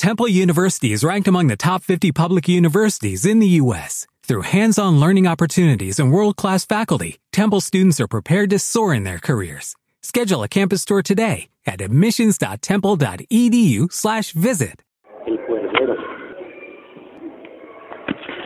[0.00, 4.06] Temple University is ranked among the top 50 public universities in the U.S.
[4.22, 9.18] Through hands-on learning opportunities and world-class faculty, Temple students are prepared to soar in their
[9.18, 9.76] careers.
[10.00, 14.82] Schedule a campus tour today at admissions.temple.edu/visit.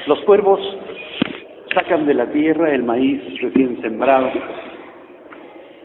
[0.09, 0.59] Los cuervos
[1.73, 4.29] sacan de la tierra el maíz recién sembrado.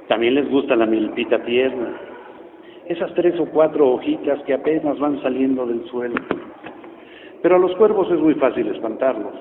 [0.08, 2.09] También les gusta la milpita tierna,
[2.90, 6.16] esas tres o cuatro hojitas que apenas van saliendo del suelo.
[7.42, 9.34] Pero a los cuervos es muy fácil espantarlos.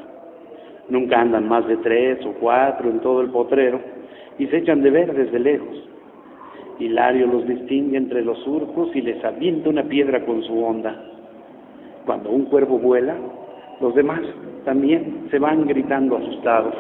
[0.91, 3.81] Nunca andan más de tres o cuatro en todo el potrero
[4.39, 5.89] y se echan de ver desde lejos.
[6.79, 11.03] Hilario los distingue entre los surcos y les avienta una piedra con su onda.
[12.05, 13.17] Cuando un cuervo vuela,
[13.81, 14.21] los demás
[14.67, 16.75] también se van gritando asustados.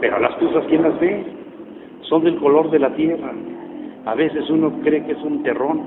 [0.00, 1.24] Pero las tuzas, ¿quién las ve?
[2.08, 3.32] Son del color de la tierra.
[4.04, 5.86] A veces uno cree que es un terrón,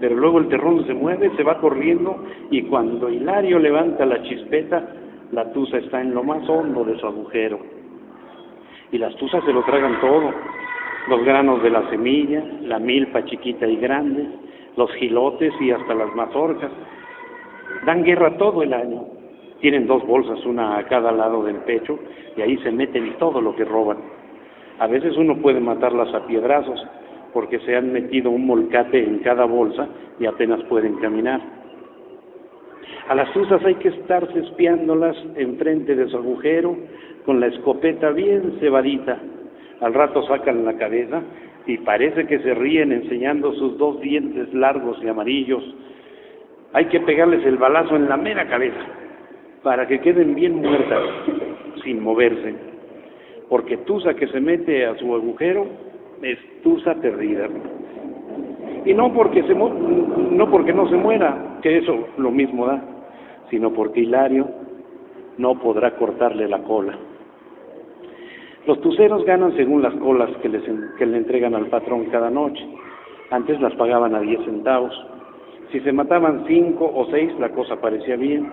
[0.00, 4.88] pero luego el terrón se mueve, se va corriendo y cuando Hilario levanta la chispeta,
[5.32, 7.58] la tuza está en lo más hondo de su agujero.
[8.92, 10.32] Y las tuzas se lo tragan todo,
[11.08, 14.26] los granos de la semilla, la milpa chiquita y grande,
[14.76, 16.70] los gilotes y hasta las mazorcas.
[17.84, 19.04] Dan guerra todo el año.
[19.60, 21.98] Tienen dos bolsas, una a cada lado del pecho,
[22.36, 23.98] y ahí se meten todo lo que roban.
[24.78, 26.82] A veces uno puede matarlas a piedrazos,
[27.32, 31.40] porque se han metido un molcate en cada bolsa y apenas pueden caminar.
[33.08, 36.76] A las tuzas hay que estarse espiándolas enfrente de su agujero
[37.24, 39.18] con la escopeta bien cebadita.
[39.80, 41.22] Al rato sacan la cabeza
[41.66, 45.62] y parece que se ríen enseñando sus dos dientes largos y amarillos.
[46.72, 48.80] Hay que pegarles el balazo en la mera cabeza
[49.62, 51.02] para que queden bien muertas
[51.82, 52.54] sin moverse.
[53.48, 55.66] Porque tuza que se mete a su agujero
[56.22, 57.48] es tuza perdida.
[58.84, 62.82] Y no porque, se no porque no se muera, que eso lo mismo da,
[63.50, 64.48] sino porque Hilario
[65.38, 66.96] no podrá cortarle la cola.
[68.66, 70.62] Los tuceros ganan según las colas que, les,
[70.98, 72.66] que le entregan al patrón cada noche.
[73.30, 74.92] Antes las pagaban a 10 centavos.
[75.72, 78.50] Si se mataban cinco o seis, la cosa parecía bien.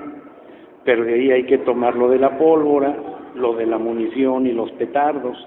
[0.84, 2.96] Pero de ahí hay que tomar lo de la pólvora,
[3.36, 5.38] lo de la munición y los petardos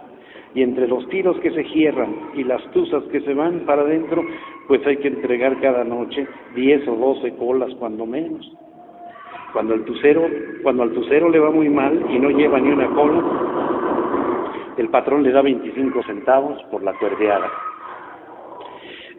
[0.54, 4.24] y entre los tiros que se cierran y las tuzas que se van para adentro,
[4.66, 8.50] pues hay que entregar cada noche 10 o 12 colas cuando menos.
[9.52, 10.28] Cuando el tucero,
[10.62, 13.22] cuando al tucero le va muy mal y no lleva ni una cola,
[14.76, 17.50] el patrón le da 25 centavos por la cuerdeada.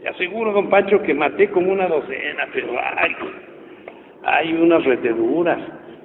[0.01, 3.15] Le aseguro, don Pancho, que maté como una docena, pero hay,
[4.23, 5.59] hay unas reteduras.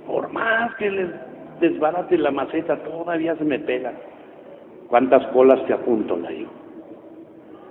[0.07, 1.09] Por más que les
[1.61, 3.93] desbarate la maceta, todavía se me pega.
[4.89, 6.47] ¿Cuántas colas te apunto, Layo?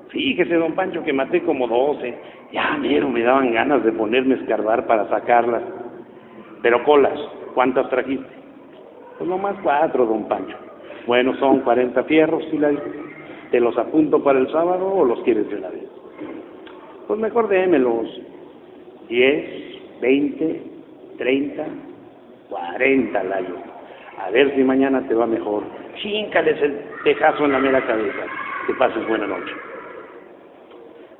[0.10, 2.14] Fíjese, don Pancho, que maté como doce.
[2.52, 5.64] Ya, mero, me daban ganas de ponerme a escarbar para sacarlas.
[6.62, 7.20] Pero colas,
[7.54, 8.28] ¿cuántas trajiste?
[9.18, 10.56] Pues nomás cuatro, don Pancho.
[11.08, 12.82] Bueno, son cuarenta fierros, ¿sí, Layo?
[13.52, 15.88] ¿Te los apunto para el sábado o los quieres de la vez?
[17.08, 18.08] Pues mejor démelos.
[19.08, 20.64] Diez, veinte,
[21.18, 21.66] treinta,
[22.50, 23.56] cuarenta, Layo.
[24.18, 25.64] A ver si mañana te va mejor.
[25.96, 28.26] Chíncales el tejazo en la mera cabeza.
[28.68, 29.54] Que pases buena noche.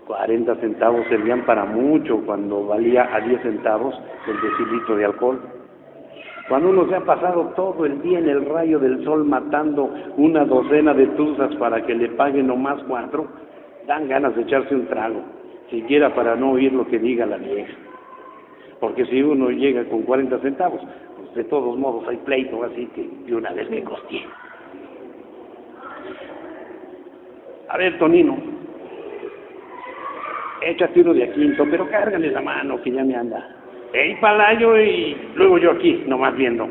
[0.08, 3.96] 40 centavos servían para mucho cuando valía a 10 centavos
[4.28, 5.42] el decilitro de alcohol.
[6.48, 10.46] Cuando uno se ha pasado todo el día en el rayo del sol matando una
[10.46, 13.26] docena de tuzas para que le paguen nomás cuatro,
[13.88, 15.22] dan ganas de echarse un trago,
[15.72, 17.74] siquiera para no oír lo que diga la vieja.
[18.80, 20.82] Porque si uno llega con 40 centavos,
[21.18, 24.22] pues de todos modos hay pleito, así que de una vez me costé.
[27.76, 28.38] A ver, Tonino,
[30.62, 33.50] échate uno de a quinto, pero cárgale la mano que ya me anda.
[33.92, 36.70] Ey, palayo y luego yo aquí, nomás viendo.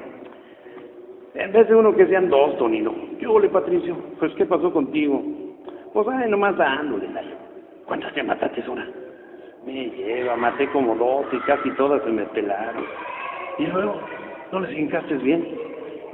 [1.34, 2.94] En vez de uno que sean dos, Tonino.
[3.20, 3.94] ¿Qué ole, Patricio?
[4.18, 5.22] Pues, ¿qué pasó contigo?
[5.92, 7.36] Pues, ay, nomás dándole, Layo.
[7.84, 8.88] ¿Cuántas te mataste, una?
[9.66, 12.86] Me lleva, maté como dos y casi todas se me pelaron.
[13.58, 14.00] Y luego,
[14.52, 15.46] ¿no les hincaste bien?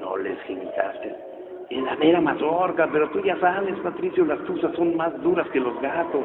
[0.01, 1.30] No les hincaste.
[1.71, 5.61] En la mera mazorca, pero tú ya sabes, Patricio, las tuzas son más duras que
[5.61, 6.25] los gatos.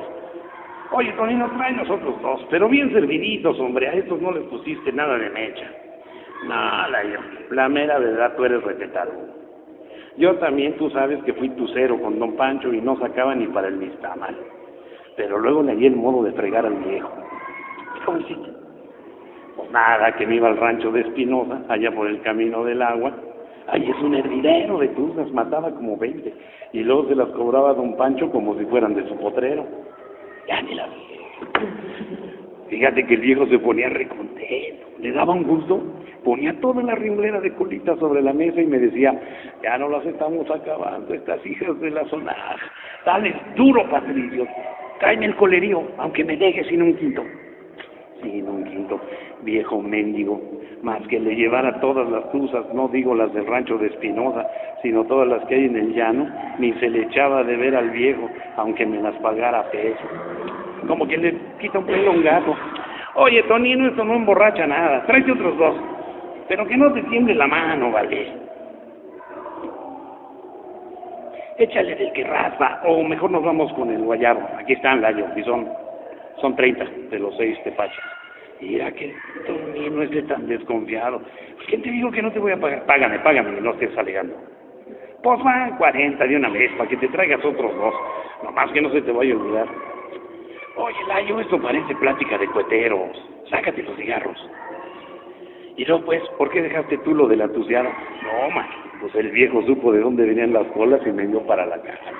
[0.91, 3.87] Oye, Tonino, trae nosotros dos, pero bien serviditos, hombre.
[3.87, 5.71] A estos no les pusiste nada de mecha.
[6.45, 7.03] No, la,
[7.51, 9.11] la mera verdad, tú eres respetado.
[10.17, 13.67] Yo también, tú sabes que fui tucero con don Pancho y no sacaba ni para
[13.67, 13.77] el
[14.17, 14.35] mal.
[15.17, 17.11] Pero luego le di el modo de fregar al viejo.
[19.55, 23.11] Pues nada, que me iba al rancho de Espinosa, allá por el camino del agua.
[23.67, 26.33] Ahí es un hervidero de tuzas, mataba como veinte.
[26.73, 29.65] Y luego se las cobraba don Pancho como si fueran de su potrero.
[30.47, 30.87] Ya ni la.
[32.69, 35.81] Fíjate que el viejo se ponía recontento, le daba un gusto,
[36.23, 39.13] ponía toda la rimblera de colita sobre la mesa y me decía,
[39.61, 42.35] ya no las estamos acabando, estas hijas de la zona,
[43.05, 44.47] dale duro, Patricio,
[44.99, 47.23] tráeme el colerío, aunque me dejes sin un quinto.
[48.21, 48.99] Sin un quinto,
[49.43, 50.41] viejo mendigo,
[50.81, 54.47] más que le llevara todas las tuzas, no digo las del rancho de Espinosa,
[54.81, 56.27] sino todas las que hay en el llano,
[56.59, 60.05] ni se le echaba de ver al viejo, aunque me las pagara peso
[60.87, 62.55] como que le quita un pelo a un gato.
[63.15, 65.75] Oye, Tonino, esto no emborracha nada, tráete otros dos,
[66.47, 68.45] pero que no te tiemble la mano, vale.
[71.57, 74.41] Échale del que raspa, o mejor nos vamos con el guayabo.
[74.59, 75.67] Aquí están, Layo, y son,
[76.41, 78.03] son 30 de los seis tepachas.
[78.61, 79.13] Mira que
[79.45, 81.21] Tonino es de tan desconfiado.
[81.67, 82.85] ¿Quién te dijo que no te voy a pagar?
[82.85, 84.35] Págame, págame, no estés alegando.
[85.21, 87.93] Pues van 40 de una vez para que te traigas otros dos.
[88.43, 89.67] Nomás que no se te vaya a olvidar.
[90.77, 93.17] Oye, Layo, esto parece plática de cueteros.
[93.49, 94.49] Sácate los cigarros.
[95.77, 97.89] Y no, pues, ¿por qué dejaste tú lo de la tuciada?
[98.23, 98.67] No, man,
[99.01, 102.11] pues el viejo supo de dónde venían las colas y me dio para la casa.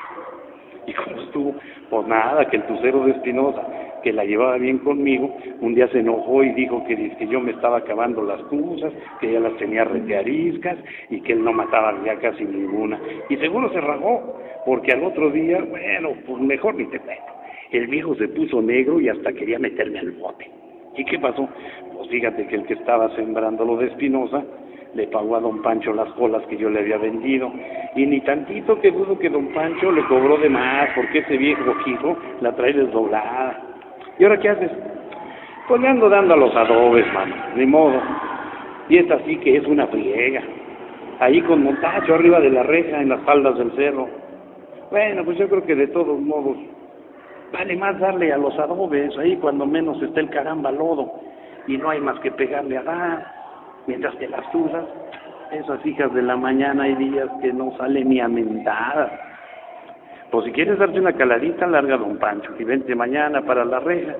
[0.85, 1.55] ¿Y cómo estuvo?
[1.89, 3.65] Pues nada, que el tucero de Espinosa,
[4.05, 7.49] que la llevaba bien conmigo, un día se enojó y dijo que, que yo me
[7.49, 10.77] estaba acabando las tuzas, que ya las tenía reteariscas
[11.09, 12.99] y que él no mataba ya casi ninguna.
[13.29, 17.23] Y seguro se ragó, porque al otro día, bueno, pues mejor ni te cuento.
[17.71, 20.51] El viejo se puso negro y hasta quería meterme al bote.
[20.95, 21.49] ¿Y qué pasó?
[21.95, 24.43] Pues fíjate que el que estaba sembrando lo de Espinosa
[24.93, 27.51] le pagó a don Pancho las colas que yo le había vendido.
[27.95, 31.73] Y ni tantito que dudo que don Pancho le cobró de más, porque ese viejo
[31.87, 33.64] hijo la trae desdoblada.
[34.19, 34.71] ¿Y ahora qué haces?
[35.67, 37.99] Pues le ando dando a los adobes, mano, ni modo.
[38.89, 40.41] Y esta sí que es una friega.
[41.19, 44.07] Ahí con montacho arriba de la reja, en las faldas del cerro.
[44.91, 46.57] Bueno, pues yo creo que de todos modos
[47.51, 51.13] Vale más darle a los adobes, ahí cuando menos está el caramba lodo,
[51.67, 53.31] y no hay más que pegarle a dar,
[53.87, 54.85] mientras que las tuzas,
[55.51, 58.27] esas hijas de la mañana hay días que no salen ni a.
[60.31, 64.13] Pues si quieres darte una caladita, larga don Pancho, y vente mañana para la reja,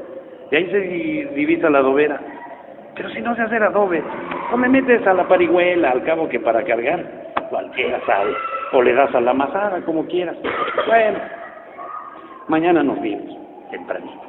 [0.51, 0.79] y ahí se
[1.35, 2.19] divisa la adobera.
[2.95, 4.01] Pero si no sé hacer adobe,
[4.51, 7.03] no me metes a la parihuela, al cabo que para cargar,
[7.49, 8.33] cualquiera sabe,
[8.71, 10.37] o le das a la masada, como quieras.
[10.87, 11.19] Bueno,
[12.47, 13.35] Mañana nos vemos,
[13.71, 14.21] tempranito.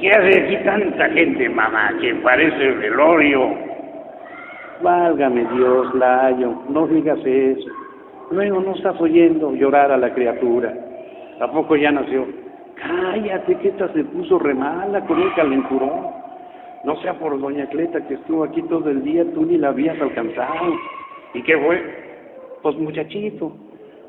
[0.00, 1.92] ¿qué hace aquí tanta gente, mamá?
[2.00, 3.73] Que parece velorio.
[4.82, 7.70] Válgame Dios, Layo, no digas eso.
[8.30, 10.74] Luego no estás oyendo llorar a la criatura.
[11.38, 12.26] Tampoco ya nació.
[12.74, 16.10] Cállate, que esta se puso remala con el calenturón.
[16.84, 20.00] No sea por doña Cleta que estuvo aquí todo el día, tú ni la habías
[20.00, 20.74] alcanzado.
[21.32, 22.04] ¿Y qué fue?
[22.64, 23.54] pues muchachito,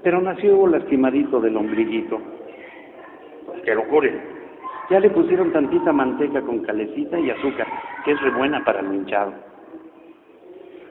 [0.01, 2.21] pero nació lastimadito del ombliguito.
[3.45, 4.17] Pues que lo curen.
[4.89, 7.67] Ya le pusieron tantita manteca con calecita y azúcar,
[8.05, 9.33] que es re buena para el hinchado.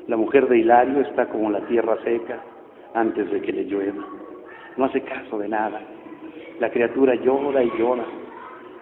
[0.06, 2.38] La mujer de Hilario está como la tierra seca
[2.94, 4.04] antes de que le llueva.
[4.76, 5.80] No hace caso de nada.
[6.60, 8.04] La criatura llora y llora.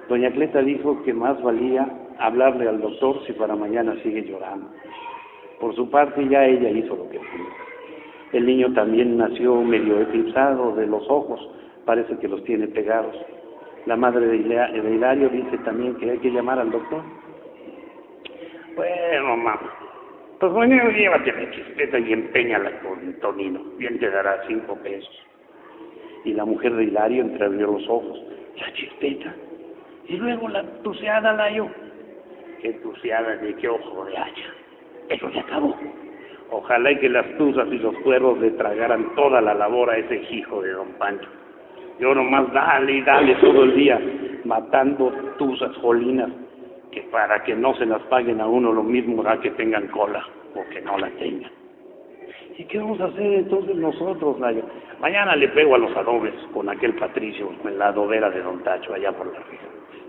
[0.08, 1.88] Doña Cleta dijo que más valía
[2.18, 4.68] hablarle al doctor si para mañana sigue llorando.
[5.60, 7.48] Por su parte ya ella hizo lo que pudo.
[8.32, 11.40] El niño también nació medio eclipsado de los ojos,
[11.84, 13.14] parece que los tiene pegados.
[13.86, 17.02] La madre de Hilario dice también que hay que llamar al doctor.
[18.74, 19.60] Bueno, mamá,
[20.42, 25.22] pues bueno, llévate la chispeta y empeñala con Tonino, bien te dará cinco pesos.
[26.24, 28.20] Y la mujer de Hilario entreabrió los ojos.
[28.56, 29.32] La chispeta.
[30.08, 31.68] Y luego la tuceada, Layo.
[32.60, 34.48] ¿Qué tuceada de qué ojo de hacha?
[35.10, 35.76] Eso se acabó.
[36.50, 40.22] Ojalá y que las tuzas y los cuervos le tragaran toda la labor a ese
[40.28, 41.28] hijo de don Pancho.
[42.00, 44.00] Yo nomás dale y dale todo el día,
[44.44, 46.30] matando tuzas jolinas,
[46.92, 50.24] que para que no se las paguen a uno lo mismo da que tengan cola
[50.54, 51.50] o que no la tengan.
[52.56, 54.62] ¿Y qué vamos a hacer entonces nosotros, Layo?
[55.00, 58.92] Mañana le pego a los adobes con aquel Patricio en la adobera de Don Tacho
[58.92, 59.66] allá por la rija.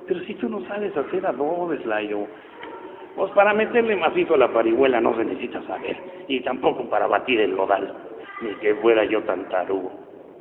[0.08, 2.28] Pero si tú no sabes hacer adobes, Layo,
[3.16, 5.98] pues para meterle macizo a la parihuela no se necesita saber,
[6.28, 7.94] y tampoco para batir el lodal,
[8.42, 9.92] ni que fuera yo tan tarugo.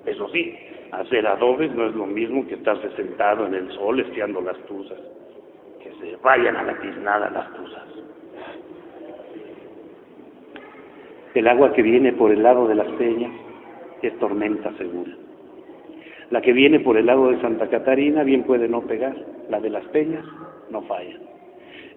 [0.04, 0.58] Eso sí,
[0.90, 4.98] hacer adobes no es lo mismo que estarse sentado en el sol estiando las tuzas.
[5.82, 7.84] Que se vayan a la tiznada las tuzas.
[11.34, 13.32] El agua que viene por el lado de las peñas
[14.02, 15.12] es tormenta segura.
[16.30, 19.14] La que viene por el lado de Santa Catarina bien puede no pegar,
[19.48, 20.24] la de las peñas
[20.70, 21.18] no falla.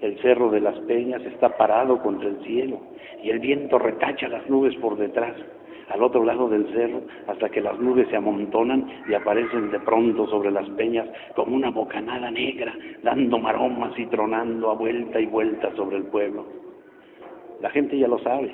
[0.02, 2.80] El cerro de las peñas está parado contra el cielo
[3.24, 5.36] y el viento retacha las nubes por detrás.
[5.90, 10.28] Al otro lado del cerro, hasta que las nubes se amontonan y aparecen de pronto
[10.28, 12.74] sobre las peñas como una bocanada negra,
[13.04, 16.46] dando maromas y tronando a vuelta y vuelta sobre el pueblo.
[17.62, 18.52] La gente ya lo sabe,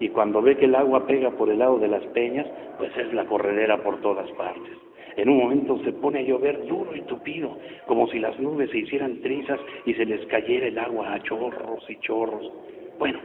[0.00, 2.46] y cuando ve que el agua pega por el lado de las peñas,
[2.78, 4.72] pues es la corredera por todas partes.
[5.16, 8.78] En un momento se pone a llover duro y tupido, como si las nubes se
[8.78, 12.52] hicieran trizas y se les cayera el agua a chorros y chorros.
[12.98, 13.20] Bueno,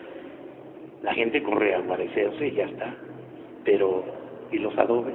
[1.01, 2.95] la gente corre a guarecerse y ya está.
[3.69, 4.03] Pero,
[4.51, 5.13] ¿y los adobes?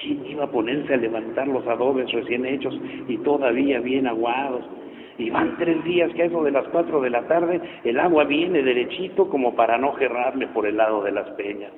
[0.00, 4.64] ¿Quién iba a ponerse a levantar los adobes recién hechos y todavía bien aguados?
[5.16, 8.24] Y van tres días que a eso de las cuatro de la tarde el agua
[8.24, 11.70] viene derechito como para no gerrarle por el lado de las peñas.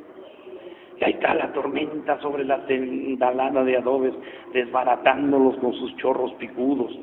[0.99, 4.15] Y ahí está la tormenta sobre la tendalada de adobes,
[4.55, 6.99] desbaratándolos con sus chorros picudos.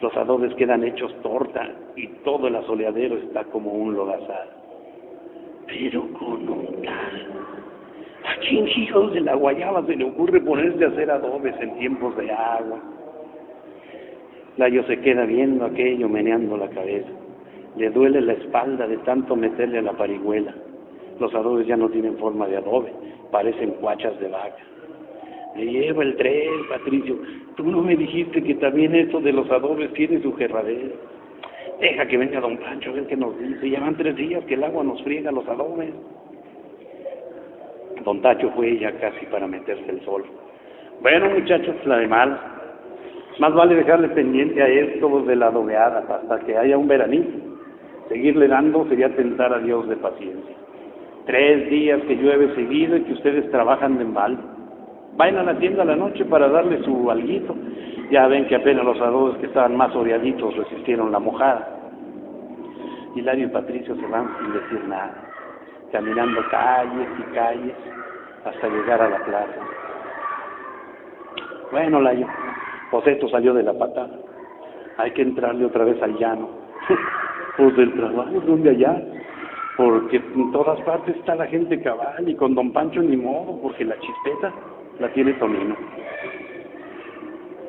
[0.00, 4.62] Los adobes quedan hechos torta y todo el asoleadero está como un lodazal.
[5.66, 7.61] Pero con un tal.
[8.24, 12.16] ¿A quién hijos de la guayaba se le ocurre ponerse a hacer adobes en tiempos
[12.16, 12.78] de agua?
[14.58, 17.08] Layo se queda viendo aquello, meneando la cabeza.
[17.76, 20.54] Le duele la espalda de tanto meterle a la parihuela.
[21.18, 22.92] Los adobes ya no tienen forma de adobe,
[23.30, 24.62] parecen cuachas de vaca.
[25.56, 27.16] Me lleva el tren, Patricio.
[27.56, 30.94] Tú no me dijiste que también esto de los adobes tiene su gerradero.
[31.80, 33.68] Deja que venga don Pancho a ver qué nos dice.
[33.68, 35.92] Llevan tres días que el agua nos friega los adobes.
[38.04, 40.24] Don Tacho fue ya casi para meterse el sol.
[41.00, 42.38] Bueno, muchachos, la de mal.
[43.38, 47.30] Más vale dejarle pendiente a esto de la adobeada hasta que haya un veranito.
[48.08, 50.56] Seguirle dando sería tentar a Dios de paciencia.
[51.26, 54.38] Tres días que llueve seguido y que ustedes trabajan de mal.
[55.16, 57.54] Vayan a la tienda a la noche para darle su alguito.
[58.10, 61.78] Ya ven que apenas los adobes que estaban más oreaditos resistieron la mojada.
[63.14, 65.14] Hilario y Patricio se van sin decir nada,
[65.92, 67.76] caminando calles y calles
[68.44, 69.60] hasta llegar a la plaza.
[71.70, 72.26] Bueno, Layo,
[72.90, 74.18] pues esto salió de la patada.
[74.96, 76.48] Hay que entrarle otra vez al llano.
[77.56, 79.00] pues del trabajo, ¿dónde allá?
[79.76, 83.84] Porque en todas partes está la gente cabal y con don Pancho ni modo, porque
[83.84, 84.52] la chispeta
[84.98, 85.76] la tiene Tonino.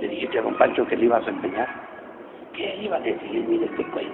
[0.01, 1.69] Le dije a don Pancho que le ibas a empeñar.
[2.53, 3.45] ¿Qué iba a decir?
[3.47, 4.05] Mire este pues.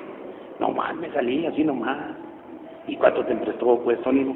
[0.59, 2.15] No más, me salí así nomás.
[2.87, 4.35] ¿Y cuánto te prestó pues Tonino?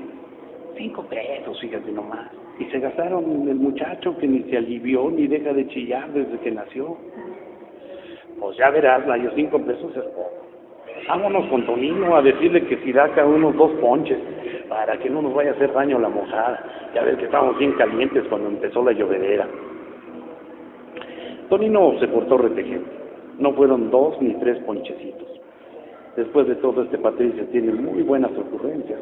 [0.77, 2.31] Cinco pesos, fíjate nomás.
[2.59, 6.51] Y se gastaron el muchacho que ni se alivió ni deja de chillar desde que
[6.51, 6.97] nació.
[8.39, 10.43] Pues ya verás, la yo cinco pesos es poco.
[11.07, 14.19] Vámonos con Tonino a decirle que si da cada uno dos ponches
[14.69, 16.63] para que no nos vaya a hacer daño la mojada.
[16.95, 19.47] Ya ves que estábamos bien calientes cuando empezó la llovedera.
[21.49, 22.89] Tonino se portó retejente.
[23.37, 25.27] No fueron dos ni tres ponchecitos.
[26.15, 28.99] Después de todo, este Patricio tiene muy buenas ocurrencias.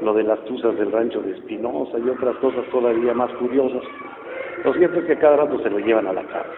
[0.00, 3.82] Lo de las tuzas del rancho de Espinosa y otras cosas todavía más curiosas.
[4.64, 6.50] Lo cierto es que cada rato se lo llevan a la casa.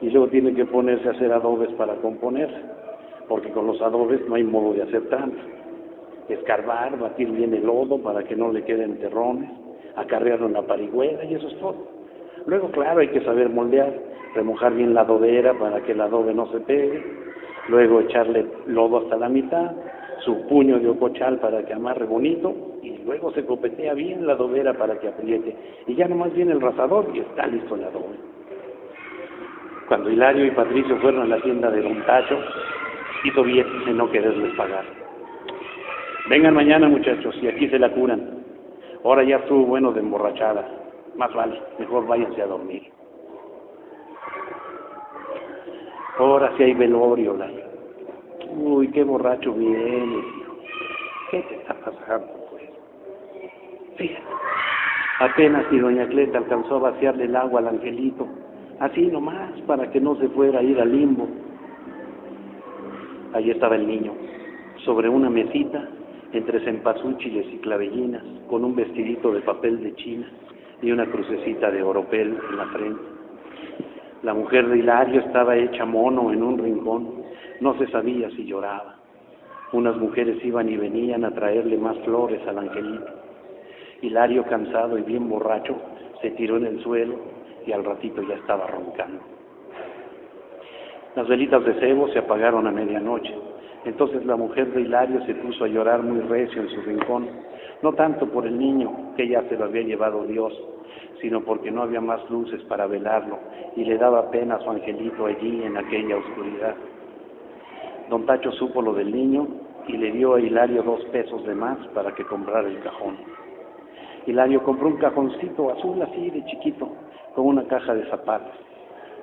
[0.00, 2.48] Y luego tiene que ponerse a hacer adobes para componer,
[3.28, 5.38] porque con los adobes no hay modo de hacer tanto.
[6.28, 9.50] Escarbar, batir bien el lodo para que no le queden terrones,
[9.96, 11.76] acarrearlo en la parihuela y eso es todo.
[12.46, 13.92] Luego, claro, hay que saber moldear,
[14.34, 17.02] remojar bien la adobera para que el adobe no se pegue,
[17.68, 19.72] luego echarle lodo hasta la mitad,
[20.24, 24.74] su puño de ocochal para que amarre bonito y luego se copetea bien la adobera
[24.74, 25.56] para que apriete
[25.86, 28.16] y ya nomás viene el rasador y está listo el adobe.
[29.88, 32.38] Cuando Hilario y Patricio fueron a la tienda de Don Tacho,
[33.24, 34.84] hizo bien en no quererles pagar.
[36.28, 38.42] Vengan mañana muchachos y aquí se la curan.
[39.04, 40.68] Ahora ya estuvo bueno de emborrachada.
[41.16, 42.82] Más vale, mejor váyanse a dormir.
[46.18, 47.64] Ahora sí hay velorio, Layo.
[48.56, 50.56] Uy, qué borracho vienes, hijo.
[51.30, 52.62] ¿Qué te está pasando, pues?
[53.96, 54.24] Fíjate,
[55.20, 58.26] apenas si doña Cleta alcanzó a vaciarle el agua al angelito,
[58.80, 61.28] así nomás, para que no se fuera a ir al limbo.
[63.34, 64.12] Allí estaba el niño,
[64.86, 65.86] sobre una mesita,
[66.32, 70.26] entre cempasúchiles y clavellinas, con un vestidito de papel de china
[70.80, 73.15] y una crucecita de oropel en la frente.
[74.26, 77.22] La mujer de Hilario estaba hecha mono en un rincón,
[77.60, 78.96] no se sabía si lloraba.
[79.72, 83.06] Unas mujeres iban y venían a traerle más flores al angelito.
[84.02, 85.76] Hilario, cansado y bien borracho,
[86.20, 87.14] se tiró en el suelo
[87.68, 89.20] y al ratito ya estaba roncando.
[91.14, 93.32] Las velitas de cebo se apagaron a medianoche.
[93.84, 97.28] Entonces la mujer de Hilario se puso a llorar muy recio en su rincón,
[97.80, 100.52] no tanto por el niño, que ya se lo había llevado Dios,
[101.20, 103.38] sino porque no había más luces para velarlo
[103.76, 106.74] y le daba pena a su angelito allí en aquella oscuridad.
[108.10, 109.46] Don Tacho supo lo del niño
[109.88, 113.16] y le dio a Hilario dos pesos de más para que comprara el cajón.
[114.26, 116.88] Hilario compró un cajoncito azul así de chiquito,
[117.34, 118.54] con una caja de zapatos.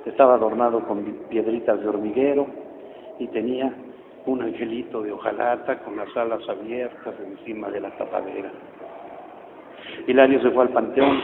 [0.06, 2.48] Estaba adornado con piedritas de hormiguero
[3.20, 3.74] y tenía
[4.26, 8.52] un angelito de hojalata con las alas abiertas encima de la tapadera.
[10.08, 11.22] Hilario se fue al panteón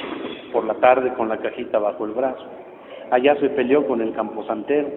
[0.51, 2.45] por la tarde con la cajita bajo el brazo.
[3.11, 4.89] Allá se peleó con el camposantero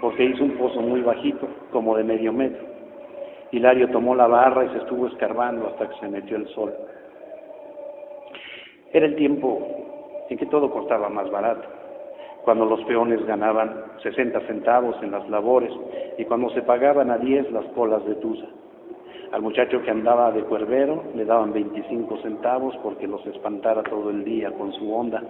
[0.00, 2.66] porque hizo un pozo muy bajito, como de medio metro.
[3.52, 6.72] Hilario tomó la barra y se estuvo escarbando hasta que se metió el sol.
[8.92, 9.60] Era el tiempo
[10.28, 11.68] en que todo costaba más barato,
[12.44, 15.72] cuando los peones ganaban 60 centavos en las labores
[16.18, 18.46] y cuando se pagaban a 10 las colas de tusa.
[19.32, 24.24] Al muchacho que andaba de cuervero le daban 25 centavos porque los espantara todo el
[24.24, 25.22] día con su onda.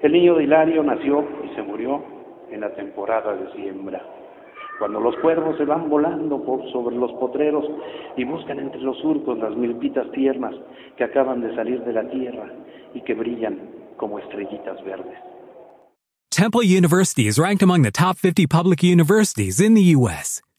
[0.00, 2.02] El niño de Hilario nació y se murió
[2.50, 4.02] en la temporada de siembra,
[4.78, 7.64] cuando los cuervos se van volando por sobre los potreros
[8.16, 10.54] y buscan entre los surcos las milpitas tiernas
[10.96, 12.46] que acaban de salir de la tierra
[12.94, 13.58] y que brillan
[13.96, 15.18] como estrellitas verdes.
[16.30, 20.40] Temple University is ranked among the top 50 public universities in the U.S.